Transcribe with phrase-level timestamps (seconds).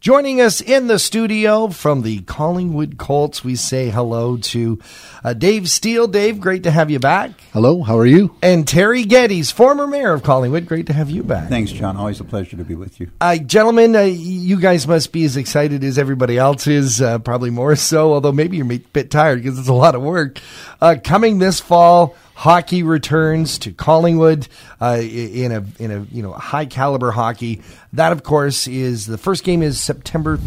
[0.00, 4.78] Joining us in the studio from the Collingwood Colts, we say hello to
[5.22, 6.08] uh, Dave Steele.
[6.08, 7.32] Dave, great to have you back.
[7.52, 8.34] Hello, how are you?
[8.40, 11.50] And Terry Geddes, former mayor of Collingwood, great to have you back.
[11.50, 11.98] Thanks, John.
[11.98, 13.10] Always a pleasure to be with you.
[13.20, 17.50] Uh, gentlemen, uh, you guys must be as excited as everybody else is, uh, probably
[17.50, 20.40] more so, although maybe you're a bit tired because it's a lot of work.
[20.80, 24.48] Uh, coming this fall, hockey returns to Collingwood
[24.80, 27.60] uh, in a in a you know high caliber hockey.
[27.92, 30.38] That of course is the first game is September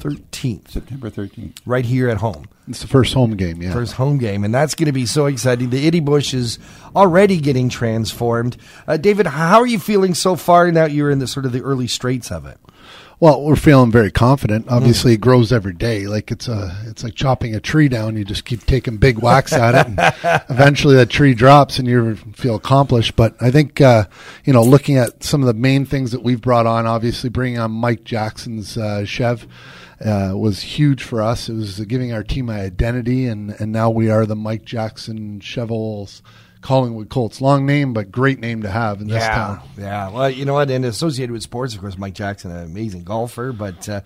[0.00, 0.70] thirteenth.
[0.70, 2.46] September thirteenth, right here at home.
[2.68, 3.72] It's the first home game, yeah.
[3.72, 5.70] First home game, and that's going to be so exciting.
[5.70, 6.58] The Eddie Bush is
[6.94, 8.58] already getting transformed.
[8.86, 10.70] Uh, David, how are you feeling so far?
[10.70, 12.58] Now you're in the sort of the early straits of it.
[13.20, 14.68] Well, we're feeling very confident.
[14.70, 15.16] Obviously, mm.
[15.16, 16.06] it grows every day.
[16.06, 18.16] Like it's a, it's like chopping a tree down.
[18.16, 22.16] You just keep taking big whacks at it, and eventually that tree drops, and you
[22.16, 23.16] feel accomplished.
[23.16, 24.04] But I think, uh,
[24.46, 27.58] you know, looking at some of the main things that we've brought on, obviously bringing
[27.58, 29.46] on Mike Jackson's uh, Chev.
[30.02, 31.50] Uh, was huge for us.
[31.50, 35.40] It was giving our team an identity, and, and now we are the Mike Jackson
[35.40, 36.22] Chevroles
[36.62, 37.40] Collingwood Colts.
[37.40, 39.60] Long name, but great name to have in this yeah, town.
[39.78, 40.10] Yeah.
[40.10, 40.70] Well, you know what?
[40.70, 44.02] And associated with sports, of course, Mike Jackson, an amazing golfer, but uh,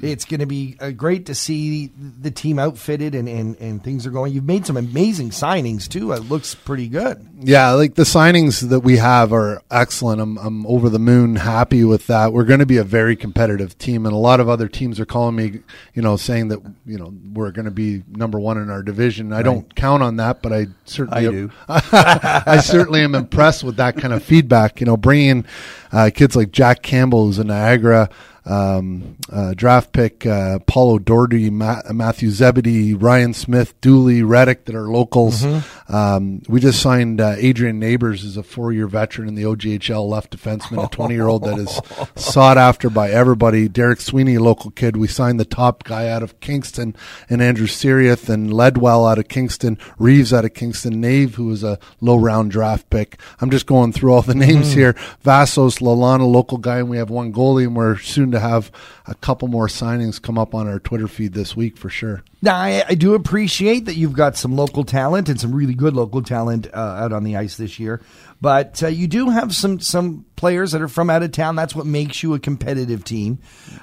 [0.00, 4.06] it's going to be uh, great to see the team outfitted and, and, and things
[4.06, 4.32] are going.
[4.32, 6.12] You've made some amazing signings, too.
[6.12, 7.26] It looks pretty good.
[7.40, 10.20] Yeah, like the signings that we have are excellent.
[10.20, 12.32] I'm, I'm over the moon happy with that.
[12.32, 15.06] We're going to be a very competitive team, and a lot of other teams are
[15.06, 15.60] calling me,
[15.94, 19.32] you know, saying that, you know, we're going to be number one in our division.
[19.32, 19.44] I right.
[19.44, 21.50] don't count on that, but I certainly I do.
[22.46, 24.80] I certainly am impressed with that kind of feedback.
[24.80, 25.44] You know, bringing
[25.92, 28.10] uh, kids like Jack Campbell, who's a Niagara
[28.48, 34.74] um, uh, draft pick uh, Paulo Doherty, Ma- Matthew Zebedee, Ryan Smith, Dooley, Reddick that
[34.74, 35.42] are locals.
[35.42, 35.77] Mm-hmm.
[35.88, 40.36] Um, we just signed uh, Adrian Neighbors as a four-year veteran in the OJHL left
[40.36, 41.80] defenseman, a 20-year-old that is
[42.22, 43.68] sought after by everybody.
[43.68, 44.96] Derek Sweeney, local kid.
[44.96, 46.94] We signed the top guy out of Kingston,
[47.30, 51.64] and Andrew Seriath, and Ledwell out of Kingston, Reeves out of Kingston, Nave, who was
[51.64, 53.18] a low-round draft pick.
[53.40, 54.78] I'm just going through all the names mm-hmm.
[54.78, 54.92] here.
[55.24, 58.70] Vasos, Lalana, local guy, and we have one goalie, and we're soon to have
[59.06, 62.22] a couple more signings come up on our Twitter feed this week for sure.
[62.40, 65.94] Now, I, I do appreciate that you've got some local talent and some really good
[65.94, 68.00] local talent uh, out on the ice this year,
[68.40, 71.56] but uh, you do have some some players that are from out of town.
[71.56, 73.40] That's what makes you a competitive team.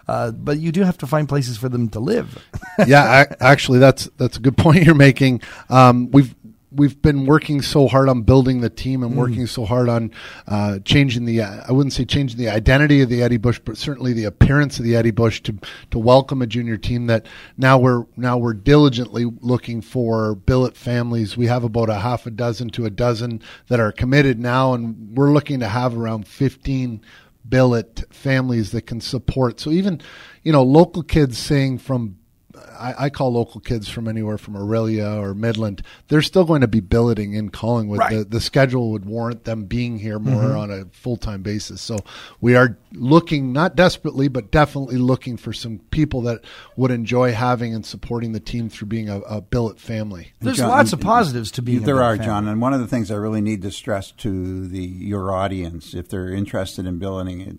[0.08, 2.42] Uh, but you do have to find places for them to live.
[2.88, 5.42] yeah, actually, that's that's a good point you're making.
[5.70, 6.34] Um, we've
[6.76, 9.18] we've been working so hard on building the team and mm.
[9.18, 10.12] working so hard on
[10.48, 14.14] uh, changing the I wouldn't say changing the identity of the Eddie Bush, but certainly
[14.14, 15.56] the appearance of the Eddie Bush to
[15.92, 17.26] to welcome a junior team that
[17.58, 21.38] now we're now we're diligently looking for billet families.
[21.38, 25.16] We have about a half a dozen to a dozen that are committed now, and
[25.16, 27.02] we're looking to have around fifteen
[27.48, 29.60] billet families that can support.
[29.60, 30.02] So even
[30.44, 32.18] you know local kids saying from
[32.80, 35.82] I, I, call local kids from anywhere from Orillia or Midland.
[36.08, 38.00] They're still going to be billeting in Collingwood.
[38.00, 38.18] Right.
[38.18, 40.58] The, the schedule would warrant them being here more mm-hmm.
[40.58, 41.82] on a full time basis.
[41.82, 41.98] So
[42.42, 46.42] we are looking, not desperately, but definitely looking for some people that
[46.76, 50.34] would enjoy having and supporting the team through being a, a billet family.
[50.42, 51.82] There's John, lots of positives to being.
[51.82, 52.26] There are, family.
[52.26, 55.94] John, and one of the things I really need to stress to the your audience,
[55.94, 57.58] if they're interested in billeting it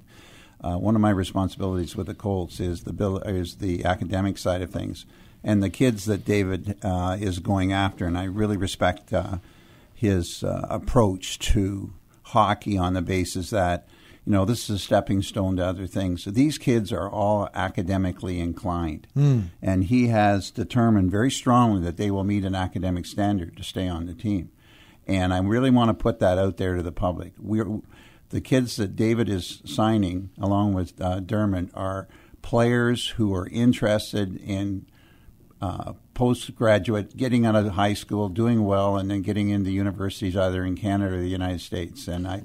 [0.61, 4.63] uh, one of my responsibilities with the Colts is the bill, is the academic side
[4.63, 5.07] of things,
[5.45, 9.39] and the kids that David uh, is going after, and I really respect uh,
[9.95, 13.87] his uh, approach to hockey on the basis that
[14.25, 16.25] you know this is a stepping stone to other things.
[16.25, 19.45] So these kids are all academically inclined, mm.
[19.63, 23.89] and he has determined very strongly that they will meet an academic standard to stay
[23.89, 24.51] on the team.
[25.07, 27.35] And I really want to put that out there to the public.
[27.39, 27.81] We're
[28.31, 32.09] the kids that David is signing, along with uh, Dermot, are
[32.43, 34.87] players who are interested in
[35.61, 40.65] uh, postgraduate, getting out of high school, doing well, and then getting into universities either
[40.65, 42.09] in Canada or the United States.
[42.09, 42.43] And I,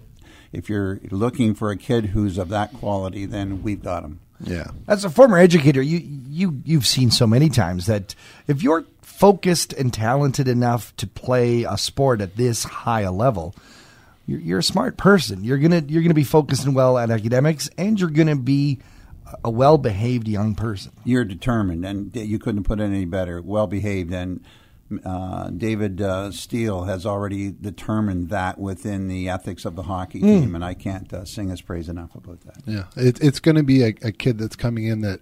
[0.52, 4.20] if you're looking for a kid who's of that quality, then we've got him.
[4.44, 4.72] Yeah.
[4.88, 8.16] As a former educator, you you you've seen so many times that
[8.48, 13.56] if you're focused and talented enough to play a sport at this high a level,
[14.32, 15.44] you're, you're a smart person.
[15.44, 18.80] You're gonna you're gonna be focusing well at academics, and you're gonna be
[19.44, 20.94] a well behaved young person.
[21.04, 23.42] You're determined, and you couldn't put it any better.
[23.42, 24.44] Well behaved, and
[25.06, 30.56] uh, David uh, Steele has already determined that within the ethics of the hockey team,
[30.56, 32.58] and I can't uh, sing his praise enough about that.
[32.66, 35.20] Yeah, it, it's going to be a, a kid that's coming in that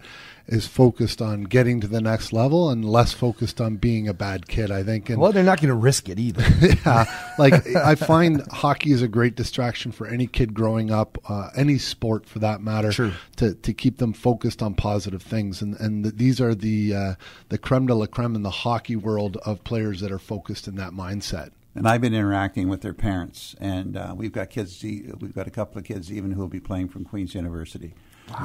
[0.50, 4.48] is focused on getting to the next level and less focused on being a bad
[4.48, 4.72] kid.
[4.72, 5.10] I think.
[5.10, 6.44] And Well, they're not going to risk it either.
[6.86, 7.06] yeah,
[7.38, 11.78] like I find hockey is a great distraction for any kid growing up, uh, any
[11.78, 13.12] sport for that matter, Sure.
[13.38, 15.62] to to keep them focused on positive things.
[15.62, 17.16] And and th these are the uh,
[17.50, 20.76] the creme de la creme in the hockey world of players that are focused in
[20.76, 21.52] that mindset.
[21.76, 24.84] And I've been interacting with their parents, and uh, we've got kids.
[24.84, 27.94] We've got a couple of kids even who will be playing from Queens University.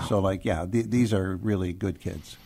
[0.08, 2.36] So, like, yeah, th- these are really good kids.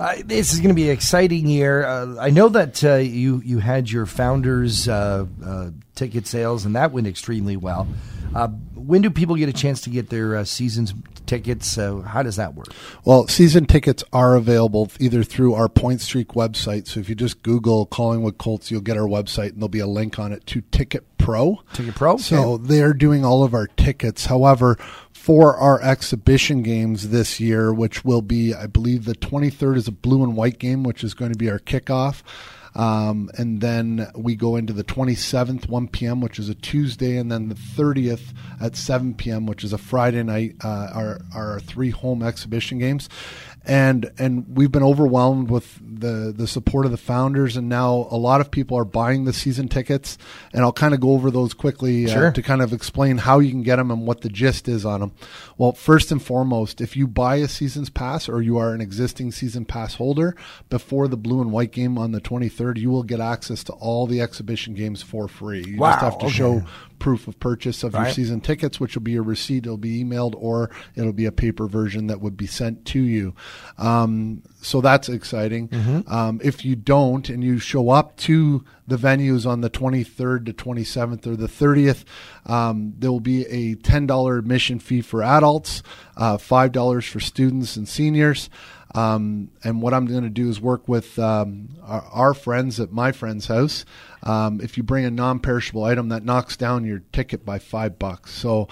[0.00, 1.84] Uh, this is going to be an exciting year.
[1.84, 6.76] Uh, I know that uh, you you had your founders uh, uh, ticket sales, and
[6.76, 7.88] that went extremely well.
[8.34, 8.46] Uh,
[8.76, 10.94] when do people get a chance to get their uh, seasons
[11.26, 11.76] tickets?
[11.76, 12.68] Uh, how does that work?
[13.04, 16.86] Well, season tickets are available either through our Pointstreak website.
[16.86, 19.86] So if you just Google Collingwood Colts, you'll get our website, and there'll be a
[19.86, 21.60] link on it to Ticket Pro.
[21.72, 22.18] Ticket Pro?
[22.18, 22.64] So Okay.
[22.68, 24.26] they're doing all of our tickets.
[24.26, 24.76] However,
[25.28, 29.92] for our exhibition games this year, which will be, I believe, the 23rd is a
[29.92, 32.22] blue and white game, which is going to be our kickoff.
[32.74, 37.30] Um, and then we go into the 27th, 1 p.m., which is a Tuesday, and
[37.30, 41.90] then the 30th at 7 p.m., which is a Friday night, uh, our, our three
[41.90, 43.10] home exhibition games.
[43.68, 48.16] And and we've been overwhelmed with the, the support of the founders, and now a
[48.16, 50.16] lot of people are buying the season tickets.
[50.54, 52.30] And I'll kind of go over those quickly uh, Sure.
[52.32, 55.00] to kind of explain how you can get them and what the gist is on
[55.00, 55.12] them.
[55.58, 59.32] Well, first and foremost, if you buy a season's pass or you are an existing
[59.32, 60.34] season pass holder
[60.70, 64.06] before the blue and white game on the 23rd, you will get access to all
[64.06, 65.62] the exhibition games for free.
[65.66, 66.34] You Wow, just have to okay.
[66.34, 66.62] show
[66.98, 69.66] proof of purchase of your season tickets, which will be a receipt.
[69.66, 73.34] It'll be emailed or it'll be a paper version that would be sent to you.
[73.76, 75.68] Um, so that's exciting.
[75.68, 76.12] Mm-hmm.
[76.12, 80.52] Um, if you don't and you show up to the venues on the 23rd to
[80.52, 82.04] 27th or the 30th,
[82.46, 85.82] um, there will be a $10 admission fee for adults,
[86.16, 88.50] uh, $5 for students and seniors.
[88.94, 92.90] Um, and what I'm going to do is work with um, our, our friends at
[92.90, 93.84] my friend's house.
[94.22, 98.32] Um, if you bring a non-perishable item, that knocks down your ticket by five bucks.
[98.32, 98.68] So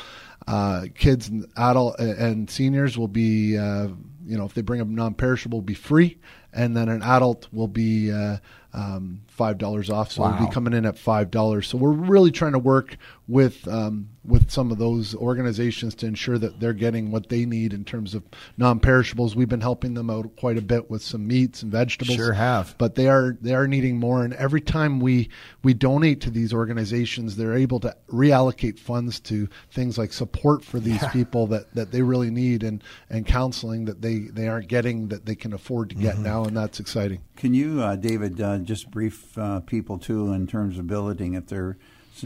[0.47, 3.89] uh, kids and adult and seniors will be, uh,
[4.27, 6.19] you know, if they bring a non-perishable, be free,
[6.53, 8.39] and then an adult will be uh,
[8.75, 10.13] um, five dollars off.
[10.13, 11.69] So it'll be coming in at five dollars.
[11.69, 12.97] So we're really trying to work
[13.29, 17.73] with um, with some of those organizations to ensure that they're getting what they need
[17.73, 18.25] in terms of
[18.57, 19.37] non-perishables.
[19.37, 22.17] We've been helping them out quite a bit with some meats and vegetables.
[22.17, 22.75] Sure have.
[22.79, 25.29] But they are they are needing more, and every time we
[25.63, 30.81] we donate to these organizations, they're able to reallocate funds to things like support for
[30.81, 35.09] these people that, that they really need, and, and counseling that they, they aren't getting
[35.09, 36.23] that they can afford to get Mm-hmm.
[36.23, 37.21] now, and that's exciting.
[37.37, 41.47] Can you, uh, David, uh, just brief uh, people too in terms of billeting if
[41.47, 41.77] they're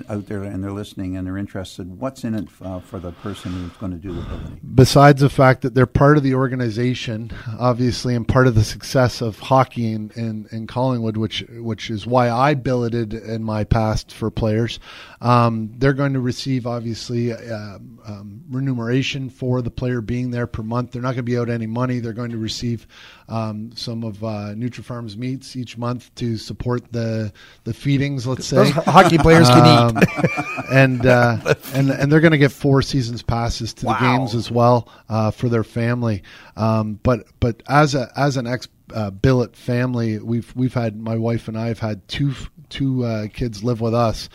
[0.08, 1.98] out there and they're listening and they're interested?
[1.98, 4.60] What's in it uh, for the person who's going to do the billeting?
[4.74, 9.20] besides the fact that they're part of the organization, obviously, and part of the success
[9.20, 14.12] of hockey in, in, in Collingwood, which which is why I billeted in my past
[14.12, 14.78] for players,
[15.20, 20.62] um, they're going to receive obviously um, um, remuneration for the player being there per
[20.62, 20.92] month.
[20.92, 22.00] They're not going to be out any money.
[22.00, 22.86] They're going to receive
[23.30, 27.32] um, some of uh, NutriFarms meats each month to support the
[27.64, 28.26] the feedings.
[28.26, 30.06] Let's say Those hockey players can eat.
[30.08, 33.92] um, and uh, and and they're going to get four seasons passes to Wow.
[33.94, 36.22] the games as well uh, for their family.
[36.56, 41.16] Um, but but as a as an ex uh, billet family, we've we've had my
[41.16, 42.34] wife and I have had two
[42.68, 44.28] two uh, kids live with us.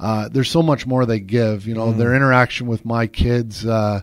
[0.00, 1.66] Uh, there's so much more they give.
[1.66, 1.98] You know, Mm-hmm.
[1.98, 3.64] their interaction with my kids.
[3.66, 4.00] Uh,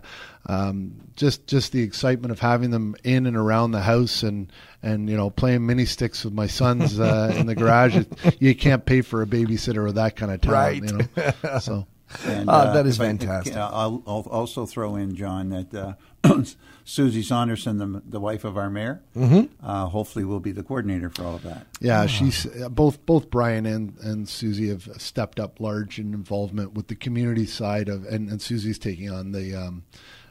[0.48, 4.50] um, just just the excitement of having them in and around the house and
[4.82, 7.96] and you know playing mini sticks with my sons uh, in the garage.
[7.96, 10.82] It, you can't pay for a babysitter with that kind of talent.
[10.82, 10.90] Right.
[11.16, 11.58] You know?
[11.60, 11.86] So
[12.24, 13.56] And, Ah, that is if I- fantastic.
[13.56, 16.42] I'll, I'll also throw in, John, that uh,
[16.84, 19.62] Susie Saunderson, the, the wife of our mayor, Mm-hmm.
[19.62, 21.66] uh, hopefully will be the coordinator for all of that.
[21.80, 26.72] Yeah, she's uh, both both Brian and, and Susie have stepped up large in involvement
[26.72, 29.82] with the community side of, and, and Susie's taking on the um,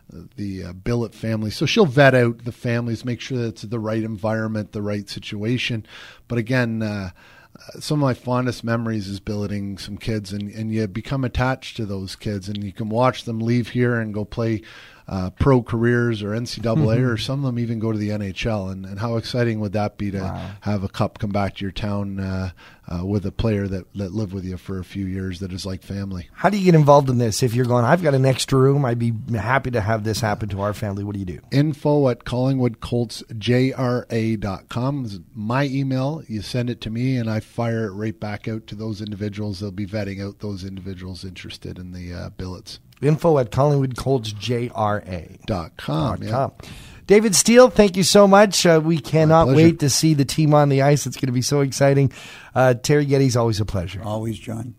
[0.09, 1.51] the uh, billet family.
[1.51, 5.07] So she'll vet out the families, make sure that it's the right environment, the right
[5.09, 5.85] situation.
[6.27, 6.81] But again.
[6.81, 7.11] Uh,
[7.57, 11.75] uh, some of my fondest memories is billeting some kids, and, and you become attached
[11.77, 14.61] to those kids, and you can watch them leave here and go play
[15.07, 18.71] uh, pro careers or NCAA, or some of them even go to the NHL.
[18.71, 20.51] And, and how exciting would that be to Wow.
[20.61, 22.49] have a cup come back to your town uh,
[22.89, 25.65] uh, with a player that, that lived with you for a few years that is
[25.65, 26.27] like family?
[26.33, 27.41] How do you get involved in this?
[27.41, 30.49] If you're going, I've got an extra room, I'd be happy to have this happen
[30.49, 31.03] to our family.
[31.05, 31.39] What do you do?
[31.51, 36.23] info at collingwoodcoltsjra.com is my email.
[36.27, 39.59] You send it to me, and I fire it right back out to those individuals.
[39.59, 42.79] They'll be vetting out those individuals interested in the uh, billets.
[43.01, 45.45] Info at CollingwoodColtsJRA.
[45.45, 46.23] Dot com.
[46.23, 46.29] yeah.
[46.31, 46.53] com.
[47.07, 48.65] David Steele, thank you so much.
[48.65, 51.07] Uh, we cannot wait to see the team on the ice.
[51.07, 52.11] It's going to be so exciting.
[52.53, 54.01] Uh, Terry Geddes always a pleasure.
[54.03, 54.75] Always, John.